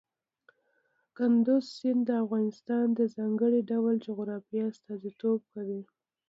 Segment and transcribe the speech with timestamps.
[1.17, 5.81] کندز سیند د افغانستان د ځانګړي ډول جغرافیه استازیتوب کوي.